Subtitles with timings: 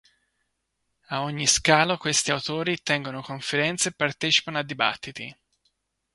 [1.09, 5.35] A ogni scalo, questi autori tengono conferenze e partecipano a dibattiti.